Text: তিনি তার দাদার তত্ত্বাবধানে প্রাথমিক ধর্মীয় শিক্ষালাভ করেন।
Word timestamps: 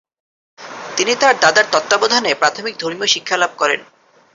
তিনি 0.97 1.13
তার 1.15 1.35
দাদার 1.39 1.65
তত্ত্বাবধানে 1.71 2.31
প্রাথমিক 2.33 2.73
ধর্মীয় 2.77 3.09
শিক্ষালাভ 3.13 3.51
করেন। 3.57 3.79